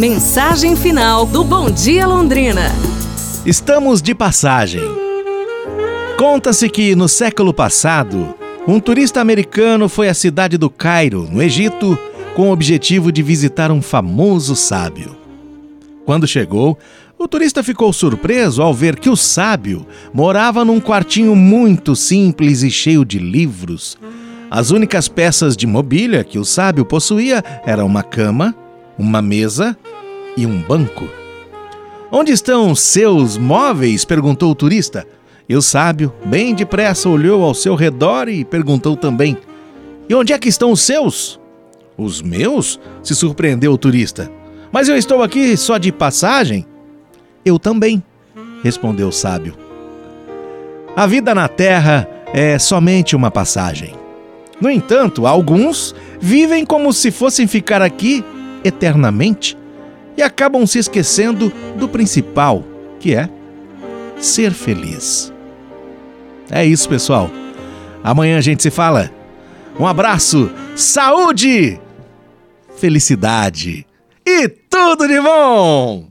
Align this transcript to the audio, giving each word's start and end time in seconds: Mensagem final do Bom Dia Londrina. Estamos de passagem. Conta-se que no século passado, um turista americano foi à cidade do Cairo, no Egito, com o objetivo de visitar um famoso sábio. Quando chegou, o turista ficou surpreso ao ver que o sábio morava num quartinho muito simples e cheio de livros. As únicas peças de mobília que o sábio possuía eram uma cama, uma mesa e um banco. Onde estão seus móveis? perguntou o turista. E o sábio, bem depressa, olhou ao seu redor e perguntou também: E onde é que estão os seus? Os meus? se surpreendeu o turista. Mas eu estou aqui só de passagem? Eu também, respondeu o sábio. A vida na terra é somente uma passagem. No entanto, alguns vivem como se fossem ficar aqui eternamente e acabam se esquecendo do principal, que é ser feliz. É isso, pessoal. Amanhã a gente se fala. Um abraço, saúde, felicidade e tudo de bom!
Mensagem 0.00 0.74
final 0.76 1.26
do 1.26 1.44
Bom 1.44 1.70
Dia 1.70 2.06
Londrina. 2.06 2.72
Estamos 3.44 4.00
de 4.00 4.14
passagem. 4.14 4.80
Conta-se 6.16 6.70
que 6.70 6.96
no 6.96 7.06
século 7.06 7.52
passado, 7.52 8.34
um 8.66 8.80
turista 8.80 9.20
americano 9.20 9.90
foi 9.90 10.08
à 10.08 10.14
cidade 10.14 10.56
do 10.56 10.70
Cairo, 10.70 11.28
no 11.30 11.42
Egito, 11.42 11.98
com 12.34 12.48
o 12.48 12.50
objetivo 12.50 13.12
de 13.12 13.22
visitar 13.22 13.70
um 13.70 13.82
famoso 13.82 14.56
sábio. 14.56 15.14
Quando 16.06 16.26
chegou, 16.26 16.78
o 17.18 17.28
turista 17.28 17.62
ficou 17.62 17.92
surpreso 17.92 18.62
ao 18.62 18.72
ver 18.72 18.98
que 18.98 19.10
o 19.10 19.16
sábio 19.16 19.86
morava 20.14 20.64
num 20.64 20.80
quartinho 20.80 21.36
muito 21.36 21.94
simples 21.94 22.62
e 22.62 22.70
cheio 22.70 23.04
de 23.04 23.18
livros. 23.18 23.98
As 24.50 24.70
únicas 24.70 25.08
peças 25.08 25.54
de 25.54 25.66
mobília 25.66 26.24
que 26.24 26.38
o 26.38 26.44
sábio 26.44 26.86
possuía 26.86 27.44
eram 27.66 27.84
uma 27.84 28.02
cama, 28.02 28.56
uma 29.00 29.22
mesa 29.22 29.76
e 30.36 30.44
um 30.46 30.60
banco. 30.60 31.08
Onde 32.12 32.32
estão 32.32 32.74
seus 32.74 33.38
móveis? 33.38 34.04
perguntou 34.04 34.50
o 34.50 34.54
turista. 34.54 35.06
E 35.48 35.56
o 35.56 35.62
sábio, 35.62 36.12
bem 36.26 36.54
depressa, 36.54 37.08
olhou 37.08 37.42
ao 37.42 37.54
seu 37.54 37.74
redor 37.74 38.28
e 38.28 38.44
perguntou 38.44 38.96
também: 38.96 39.38
E 40.08 40.14
onde 40.14 40.32
é 40.32 40.38
que 40.38 40.48
estão 40.48 40.70
os 40.70 40.82
seus? 40.82 41.40
Os 41.96 42.20
meus? 42.20 42.78
se 43.02 43.14
surpreendeu 43.14 43.72
o 43.72 43.78
turista. 43.78 44.30
Mas 44.70 44.88
eu 44.88 44.96
estou 44.96 45.22
aqui 45.22 45.56
só 45.56 45.78
de 45.78 45.90
passagem? 45.90 46.66
Eu 47.44 47.58
também, 47.58 48.02
respondeu 48.62 49.08
o 49.08 49.12
sábio. 49.12 49.56
A 50.94 51.06
vida 51.06 51.34
na 51.34 51.48
terra 51.48 52.06
é 52.34 52.58
somente 52.58 53.16
uma 53.16 53.30
passagem. 53.30 53.94
No 54.60 54.70
entanto, 54.70 55.26
alguns 55.26 55.94
vivem 56.20 56.66
como 56.66 56.92
se 56.92 57.10
fossem 57.10 57.46
ficar 57.46 57.80
aqui 57.80 58.22
eternamente 58.64 59.56
e 60.16 60.22
acabam 60.22 60.66
se 60.66 60.78
esquecendo 60.78 61.52
do 61.76 61.88
principal, 61.88 62.64
que 62.98 63.14
é 63.14 63.28
ser 64.18 64.52
feliz. 64.52 65.32
É 66.50 66.64
isso, 66.64 66.88
pessoal. 66.88 67.30
Amanhã 68.02 68.38
a 68.38 68.40
gente 68.40 68.62
se 68.62 68.70
fala. 68.70 69.10
Um 69.78 69.86
abraço, 69.86 70.50
saúde, 70.74 71.80
felicidade 72.76 73.86
e 74.26 74.48
tudo 74.48 75.06
de 75.06 75.20
bom! 75.20 76.08